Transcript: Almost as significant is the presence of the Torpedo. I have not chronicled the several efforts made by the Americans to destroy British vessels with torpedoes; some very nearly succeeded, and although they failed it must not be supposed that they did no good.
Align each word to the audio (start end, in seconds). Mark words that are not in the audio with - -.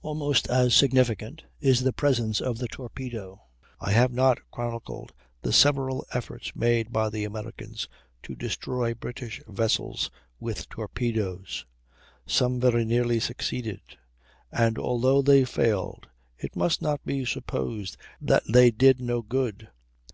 Almost 0.00 0.48
as 0.48 0.72
significant 0.74 1.44
is 1.60 1.82
the 1.84 1.92
presence 1.92 2.40
of 2.40 2.56
the 2.56 2.66
Torpedo. 2.66 3.42
I 3.78 3.92
have 3.92 4.10
not 4.10 4.38
chronicled 4.50 5.12
the 5.42 5.52
several 5.52 6.06
efforts 6.14 6.56
made 6.56 6.94
by 6.94 7.10
the 7.10 7.24
Americans 7.24 7.86
to 8.22 8.34
destroy 8.34 8.94
British 8.94 9.42
vessels 9.46 10.10
with 10.40 10.70
torpedoes; 10.70 11.66
some 12.26 12.58
very 12.58 12.86
nearly 12.86 13.20
succeeded, 13.20 13.82
and 14.50 14.78
although 14.78 15.20
they 15.20 15.44
failed 15.44 16.08
it 16.38 16.56
must 16.56 16.80
not 16.80 17.04
be 17.04 17.26
supposed 17.26 17.98
that 18.18 18.44
they 18.48 18.70
did 18.70 18.98
no 19.02 19.20
good. 19.20 19.68